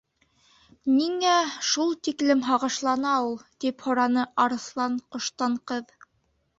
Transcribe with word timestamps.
—Ниңә 0.93 1.33
шул 1.73 1.93
тиклем 2.09 2.43
һағышлана 2.49 3.13
ул? 3.29 3.39
—тип 3.45 3.87
һораны 3.91 4.27
Арыҫлан- 4.49 5.01
ҡоштан 5.17 5.65
ҡыҙ. 5.73 5.99